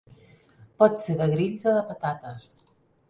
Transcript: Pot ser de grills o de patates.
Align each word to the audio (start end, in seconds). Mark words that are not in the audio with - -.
Pot 0.79 0.97
ser 1.03 1.17
de 1.19 1.27
grills 1.35 1.67
o 1.73 1.75
de 1.77 1.83
patates. 1.91 2.51